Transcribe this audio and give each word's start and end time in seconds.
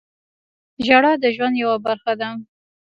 •ژړا 0.85 1.13
د 1.23 1.25
ژوند 1.35 1.55
یوه 1.63 1.77
برخه 1.85 2.13
ده. 2.19 2.29